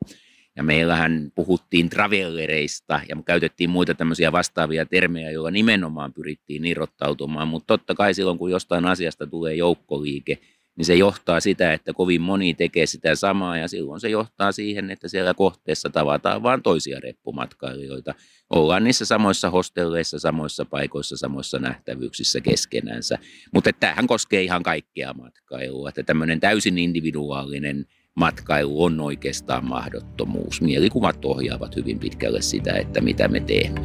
[0.60, 7.48] Ja meillähän puhuttiin travellereista ja käytettiin muita tämmöisiä vastaavia termejä, joilla nimenomaan pyrittiin irrottautumaan.
[7.48, 10.38] Mutta totta kai silloin, kun jostain asiasta tulee joukkoliike,
[10.76, 14.92] niin se johtaa sitä, että kovin moni tekee sitä samaa ja silloin se johtaa siihen,
[14.92, 18.16] että siellä kohteessa tavataan vain toisia reppumatkailijoita.
[18.50, 23.18] Ollaan niissä samoissa hostelleissa, samoissa paikoissa, samoissa nähtävyyksissä keskenänsä.
[23.54, 27.86] Mutta tämähän koskee ihan kaikkea matkailua, että tämmöinen täysin individuaalinen–
[28.20, 30.62] matkailu on oikeastaan mahdottomuus.
[30.62, 33.80] Mielikuvat ohjaavat hyvin pitkälle sitä, että mitä me teemme.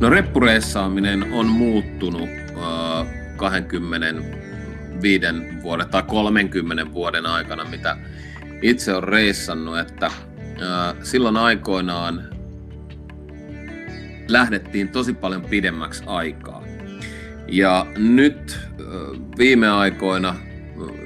[0.00, 5.26] No reppureissaaminen on muuttunut äh, 25
[5.62, 7.96] vuoden tai 30 vuoden aikana, mitä
[8.62, 10.12] itse on reissannut, että äh,
[11.02, 12.36] silloin aikoinaan
[14.28, 16.55] lähdettiin tosi paljon pidemmäksi aikaa.
[17.48, 18.58] Ja nyt
[19.38, 20.36] viime aikoina,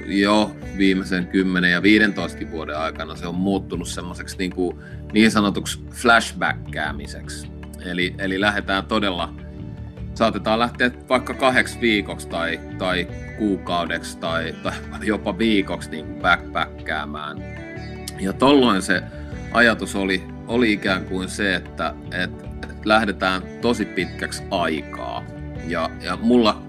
[0.05, 4.77] jo viimeisen 10 ja 15 vuoden aikana se on muuttunut semmoiseksi niin, kuin
[5.13, 7.51] niin sanotuksi flashbackäämiseksi.
[7.85, 9.33] Eli, eli lähdetään todella,
[10.13, 14.73] saatetaan lähteä vaikka kahdeksi viikoksi tai, tai kuukaudeksi tai, tai
[15.03, 17.37] jopa viikoksi niin kuin backpackkäämään.
[18.19, 19.03] Ja tolloin se
[19.51, 25.40] ajatus oli, oli ikään kuin se, että, että, että lähdetään tosi pitkäksi aikaa.
[25.67, 26.61] Ja, ja mulla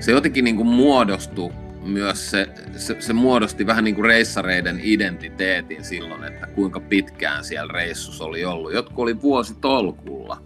[0.00, 1.52] se jotenkin niin kuin muodostui
[1.84, 7.72] myös se, se, se muodosti vähän niin kuin reissareiden identiteetin silloin, että kuinka pitkään siellä
[7.72, 8.72] reissus oli ollut.
[8.72, 10.42] Jotkut oli vuosi tolkulla.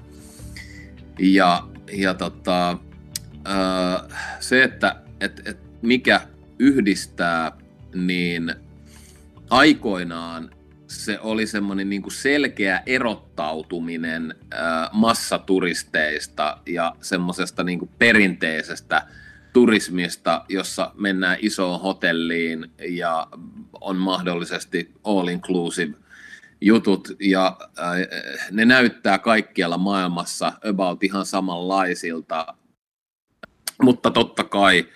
[1.19, 2.79] Ja, ja tota,
[4.41, 6.21] se, että et, et mikä
[6.59, 7.53] yhdistää,
[7.95, 8.55] niin
[9.51, 10.51] aikoinaan
[10.88, 14.35] se oli semmoinen niin selkeä erottautuminen
[14.92, 19.07] massaturisteista ja semmoisesta niin perinteisestä
[19.53, 23.27] turismista, jossa mennään isoon hotelliin ja
[23.81, 25.94] on mahdollisesti all inclusive
[26.61, 27.96] jutut ja äh,
[28.51, 32.55] ne näyttää kaikkialla maailmassa about ihan samanlaisilta.
[33.83, 34.87] Mutta totta kai,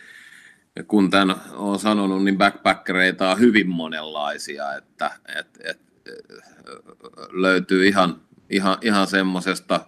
[0.86, 5.80] kun tämän olen sanonut, niin backpackereita on hyvin monenlaisia, että et, et,
[7.32, 9.86] löytyy ihan, ihan, ihan semmoisesta,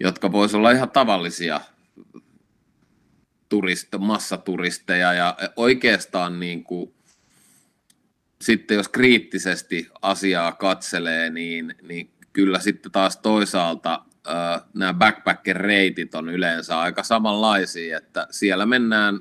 [0.00, 1.60] jotka voisivat olla ihan tavallisia
[3.48, 6.94] turist, massaturisteja ja oikeastaan niin kuin,
[8.42, 14.04] sitten jos kriittisesti asiaa katselee, niin, niin kyllä sitten taas toisaalta
[14.74, 19.20] nämä backpacker-reitit on yleensä aika samanlaisia, että siellä mennään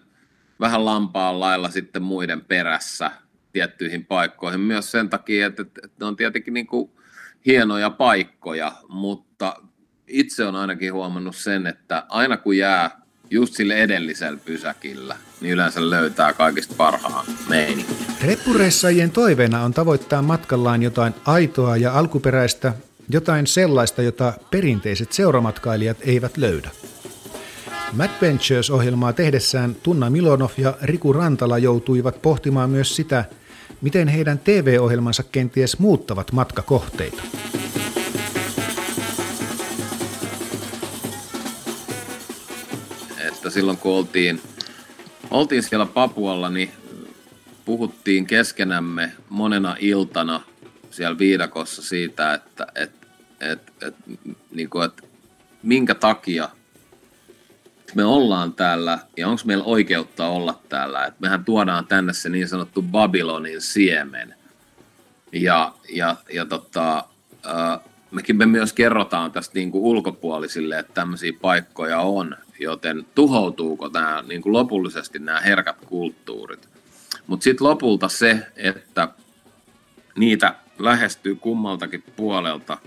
[0.59, 3.11] vähän lampaan lailla sitten muiden perässä
[3.53, 5.65] tiettyihin paikkoihin myös sen takia, että,
[5.99, 6.91] ne on tietenkin niin kuin
[7.45, 9.55] hienoja paikkoja, mutta
[10.07, 15.89] itse on ainakin huomannut sen, että aina kun jää just sille edellisellä pysäkillä, niin yleensä
[15.89, 17.95] löytää kaikista parhaan meininkin.
[18.21, 22.73] Reppureissajien toiveena on tavoittaa matkallaan jotain aitoa ja alkuperäistä,
[23.09, 26.69] jotain sellaista, jota perinteiset seuramatkailijat eivät löydä.
[27.93, 33.25] Mad Ventures-ohjelmaa tehdessään Tunna Milonov ja Riku Rantala joutuivat pohtimaan myös sitä,
[33.81, 37.23] miten heidän TV-ohjelmansa kenties muuttavat matkakohteita.
[43.45, 44.41] että silloin kun oltiin,
[45.31, 46.71] oltiin siellä Papualla, niin
[47.65, 50.41] puhuttiin keskenämme monena iltana
[50.91, 52.91] siellä viidakossa siitä, että et,
[53.39, 53.95] et, et,
[54.51, 55.03] niin kuin, että
[55.63, 56.49] minkä takia
[57.95, 61.05] me ollaan täällä ja onko meillä oikeutta olla täällä.
[61.05, 64.35] Et mehän tuodaan tänne se niin sanottu Babylonin siemen.
[65.31, 66.97] Ja, ja, ja tota,
[67.45, 67.79] äh,
[68.11, 74.23] mekin me myös kerrotaan tästä niin kuin ulkopuolisille, että tämmöisiä paikkoja on joten tuhoutuuko nämä
[74.27, 76.69] niin kuin lopullisesti nämä herkät kulttuurit.
[77.27, 79.07] Mutta sitten lopulta se, että
[80.15, 82.77] niitä lähestyy kummaltakin puolelta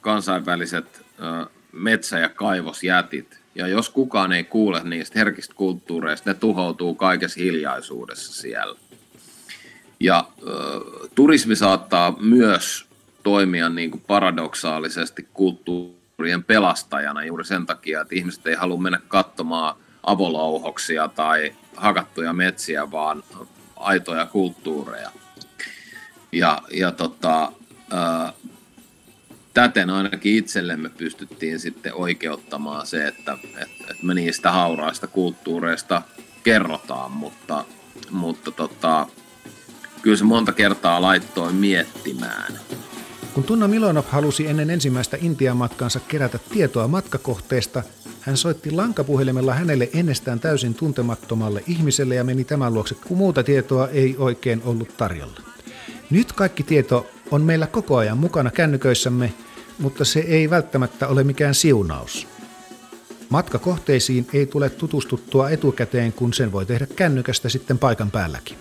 [0.00, 1.06] kansainväliset
[1.72, 3.37] metsä- ja kaivosjätit.
[3.58, 8.78] Ja jos kukaan ei kuule niistä herkistä kulttuureista, ne tuhoutuu kaikessa hiljaisuudessa siellä.
[10.00, 10.80] Ja ö,
[11.14, 12.86] turismi saattaa myös
[13.22, 19.00] toimia niin kuin paradoksaalisesti kulttuuri kulttuurien pelastajana juuri sen takia, että ihmiset ei halua mennä
[19.08, 23.22] katsomaan avolouhoksia tai hakattuja metsiä, vaan
[23.76, 25.10] aitoja kulttuureja.
[26.32, 27.52] Ja, ja tota,
[27.90, 28.32] ää,
[29.58, 36.02] täten ainakin itsellemme pystyttiin sitten oikeuttamaan se, että, että, että me niistä hauraista kulttuureista
[36.42, 37.64] kerrotaan, mutta,
[38.10, 39.06] mutta tota,
[40.02, 42.52] kyllä se monta kertaa laittoi miettimään.
[43.34, 47.82] Kun Tunna Milonov halusi ennen ensimmäistä Intian-matkansa kerätä tietoa matkakohteesta,
[48.20, 53.88] hän soitti lankapuhelimella hänelle ennestään täysin tuntemattomalle ihmiselle ja meni tämän luokse, kun muuta tietoa
[53.88, 55.40] ei oikein ollut tarjolla.
[56.10, 59.32] Nyt kaikki tieto on meillä koko ajan mukana kännyköissämme,
[59.78, 62.26] mutta se ei välttämättä ole mikään siunaus.
[63.28, 68.58] Matkakohteisiin ei tule tutustuttua etukäteen, kun sen voi tehdä kännykästä sitten paikan päälläkin.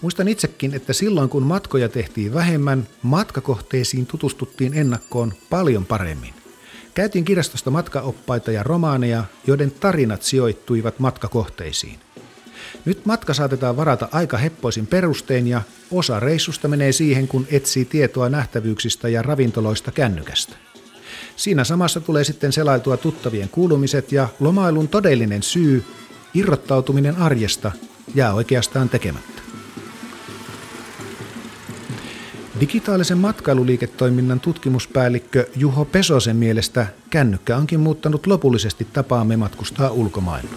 [0.00, 6.34] Muistan itsekin, että silloin kun matkoja tehtiin vähemmän, matkakohteisiin tutustuttiin ennakkoon paljon paremmin.
[6.94, 11.98] Käytiin kirjastosta matkaoppaita ja romaaneja, joiden tarinat sijoittuivat matkakohteisiin.
[12.84, 18.28] Nyt matka saatetaan varata aika heppoisin perustein ja osa reissusta menee siihen, kun etsii tietoa
[18.28, 20.56] nähtävyyksistä ja ravintoloista kännykästä.
[21.36, 25.84] Siinä samassa tulee sitten selailtua tuttavien kuulumiset ja lomailun todellinen syy,
[26.34, 27.72] irrottautuminen arjesta,
[28.14, 29.42] jää oikeastaan tekemättä.
[32.60, 40.50] Digitaalisen matkailuliiketoiminnan tutkimuspäällikkö Juho Pesosen mielestä kännykkä onkin muuttanut lopullisesti tapaamme matkustaa ulkomailla.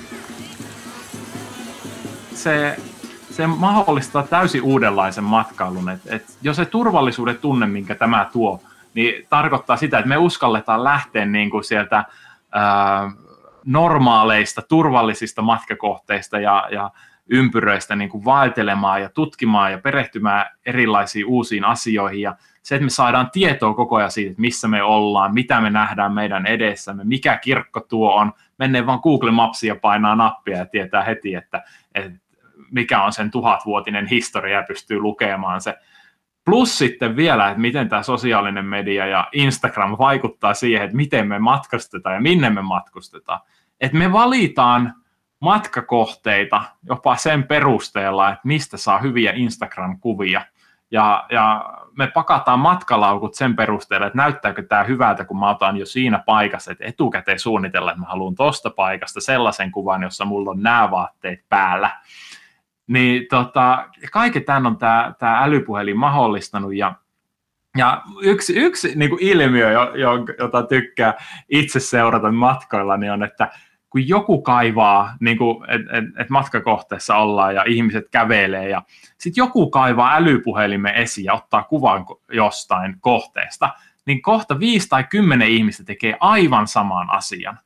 [2.44, 2.78] Se,
[3.32, 5.90] se mahdollistaa täysin uudenlaisen matkailun.
[5.90, 8.62] Et, et jo se turvallisuuden tunne, minkä tämä tuo,
[8.94, 12.06] niin tarkoittaa sitä, että me uskalletaan lähteä niin kuin sieltä
[12.52, 13.12] ää,
[13.66, 16.92] normaaleista, turvallisista matkakohteista ja, ja
[17.30, 22.22] ympyröistä niin kuin vaeltelemaan ja tutkimaan ja perehtymään erilaisiin uusiin asioihin.
[22.22, 25.70] Ja se, että me saadaan tietoa koko ajan siitä, että missä me ollaan, mitä me
[25.70, 28.34] nähdään meidän edessämme, mikä kirkko tuo on.
[28.58, 31.64] Menee vaan Google Mapsia painaa nappia ja tietää heti, että,
[31.96, 32.20] että
[32.72, 35.76] mikä on sen tuhatvuotinen historia ja pystyy lukemaan se.
[36.46, 41.40] Plus sitten vielä, että miten tämä sosiaalinen media ja Instagram vaikuttaa siihen, että miten me
[41.40, 43.40] matkustetaan ja minne me matkustetaan.
[43.82, 44.94] Että me valitaan
[45.40, 50.42] matkakohteita jopa sen perusteella, että mistä saa hyviä Instagram-kuvia.
[50.92, 51.66] Ja, ja
[51.98, 56.72] me pakataan matkalaukut sen perusteella, että näyttääkö tämä hyvältä, kun mä otan jo siinä paikassa,
[56.72, 61.46] että etukäteen suunnitella, että mä haluan tosta paikasta sellaisen kuvan, jossa mulla on nämä vaatteet
[61.50, 61.90] päällä.
[62.92, 66.96] Niin tota, kaiken tämän on tämä, tämä älypuhelin mahdollistanut ja
[67.78, 69.72] ja yksi, yksi niin kuin ilmiö,
[70.40, 71.14] jota tykkää
[71.50, 73.52] itse seurata matkoilla, niin on, että
[73.90, 75.38] kun joku kaivaa, niin
[75.68, 78.82] että et, et matkakohteessa ollaan ja ihmiset kävelee ja
[79.18, 83.70] sitten joku kaivaa älypuhelimen esiin ja ottaa kuvan jostain kohteesta,
[84.06, 87.60] niin kohta viisi tai kymmenen ihmistä tekee aivan saman asian.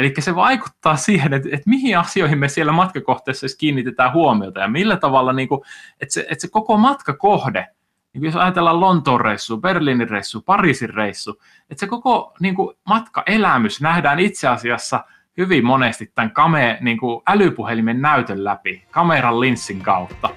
[0.00, 4.96] Eli se vaikuttaa siihen, että, että mihin asioihin me siellä matkakohteessa kiinnitetään huomiota ja millä
[4.96, 5.60] tavalla, niin kuin,
[6.00, 7.66] että, se, että se koko matkakohde,
[8.12, 11.40] niin jos ajatellaan Lontoon reissu, Berliinin reissu, Pariisin reissu,
[11.70, 15.04] että se koko niin kuin, matkaelämys nähdään itse asiassa–
[15.40, 20.30] hyvin monesti tämän kame, niin kuin älypuhelimen näytön läpi, kameran linssin kautta.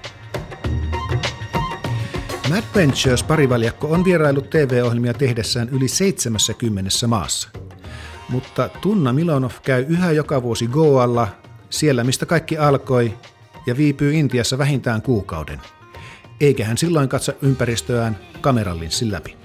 [2.50, 7.48] Mad Ventures parivaljakko on vierailut TV-ohjelmia tehdessään yli 70 maassa.
[8.28, 11.28] Mutta Tunna Milonov käy yhä joka vuosi Goalla,
[11.70, 13.18] siellä mistä kaikki alkoi,
[13.66, 15.60] ja viipyy Intiassa vähintään kuukauden.
[16.40, 19.36] Eikä hän silloin katso ympäristöään kameralinssin läpi.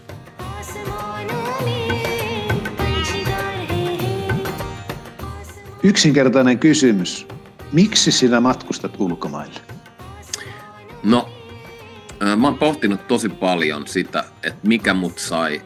[5.84, 7.28] Yksinkertainen kysymys.
[7.74, 9.60] Miksi sinä matkustat ulkomaille?
[11.04, 11.30] No,
[12.38, 15.62] mä oon pohtinut tosi paljon sitä, että mikä mut sai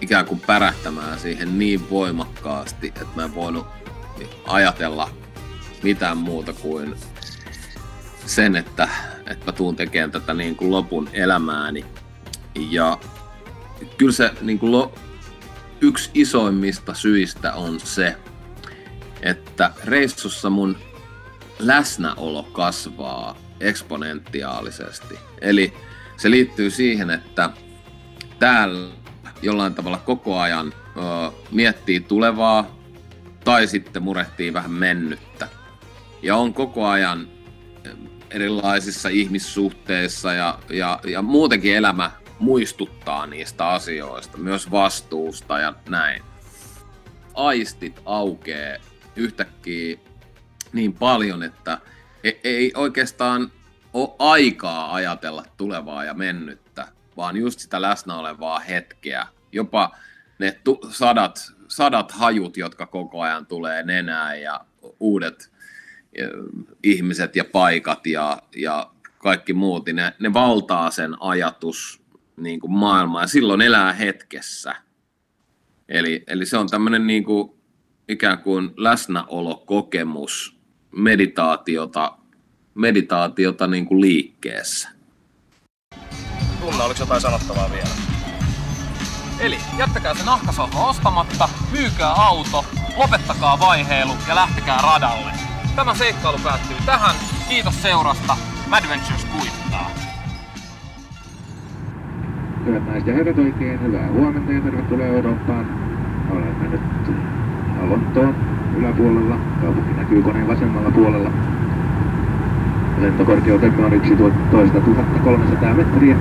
[0.00, 3.66] ikään kuin pärähtämään siihen niin voimakkaasti, että mä en voinut
[4.46, 5.10] ajatella
[5.82, 6.94] mitään muuta kuin
[8.26, 8.88] sen, että,
[9.26, 11.84] että mä tuun tekemään tätä niin kuin lopun elämääni.
[12.54, 12.98] Ja
[13.98, 14.94] kyllä se niin kuin lo,
[15.80, 18.16] yksi isoimmista syistä on se,
[19.22, 20.78] että reissussa mun
[21.58, 25.18] läsnäolo kasvaa eksponentiaalisesti.
[25.40, 25.72] Eli
[26.16, 27.50] se liittyy siihen, että
[28.38, 29.05] täällä
[29.42, 32.76] jollain tavalla koko ajan ö, miettii tulevaa
[33.44, 35.48] tai sitten murehtii vähän mennyttä.
[36.22, 37.28] Ja on koko ajan
[38.30, 46.22] erilaisissa ihmissuhteissa ja, ja, ja muutenkin elämä muistuttaa niistä asioista, myös vastuusta ja näin.
[47.34, 48.80] Aistit aukee
[49.16, 49.96] yhtäkkiä
[50.72, 51.78] niin paljon, että
[52.24, 53.52] e- ei oikeastaan
[53.92, 59.26] ole aikaa ajatella tulevaa ja mennyttä, vaan just sitä läsnä olevaa hetkeä.
[59.52, 59.96] Jopa
[60.38, 64.60] ne tu- sadat, sadat hajut, jotka koko ajan tulee nenään ja
[65.00, 65.52] uudet
[66.18, 66.24] ja,
[66.82, 72.02] ihmiset ja paikat ja, ja kaikki muut, niin ne, ne valtaa sen ajatus
[72.36, 74.76] niin kuin maailmaa ja silloin elää hetkessä.
[75.88, 77.50] Eli, eli se on tämmöinen niin kuin
[78.08, 80.56] ikään kuin läsnäolokokemus,
[80.90, 82.18] meditaatiota,
[82.74, 84.95] meditaatiota niin kuin liikkeessä.
[86.86, 87.88] Oliko jotain sanottavaa vielä?
[89.40, 92.64] Eli jättäkää se nahkasohva ostamatta, myykää auto,
[92.96, 95.32] lopettakaa vaiheilu ja lähtekää radalle.
[95.76, 97.14] Tämä seikkailu päättyy tähän.
[97.48, 98.36] Kiitos seurasta.
[98.68, 99.90] Madventures kuittaa.
[102.66, 105.66] Hyvät naiset ja herrat, oikein hyvää huomenta ja tervetuloa Eurooppaan.
[106.30, 106.80] Olemme nyt
[107.90, 108.34] Lontoon
[108.76, 109.36] yläpuolella.
[109.60, 111.30] Kaupunki näkyy koneen vasemmalla puolella.
[112.98, 114.80] Lentokorkeutemme on 11
[115.24, 116.16] 300 metriä.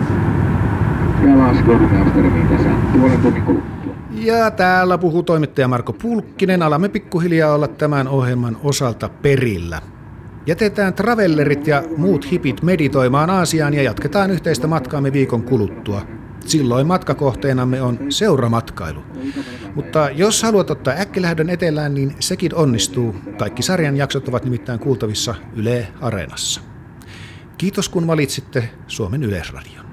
[1.23, 1.49] Ja
[2.01, 3.63] Amsterdamiin tässä puolen tunnin.
[4.11, 6.63] Ja täällä puhuu toimittaja Marko Pulkkinen.
[6.63, 9.81] Alamme pikkuhiljaa olla tämän ohjelman osalta perillä.
[10.45, 16.01] Jätetään travellerit ja muut hipit meditoimaan Aasiaan ja jatketaan yhteistä matkaamme viikon kuluttua.
[16.45, 18.99] Silloin matkakohteenamme on seuramatkailu.
[19.75, 23.15] Mutta jos haluat ottaa äkkilähdön etelään, niin sekin onnistuu.
[23.37, 26.61] Kaikki sarjan jaksot ovat nimittäin kuultavissa Yle Areenassa.
[27.57, 29.84] Kiitos kun valitsitte Suomen Yleisradion.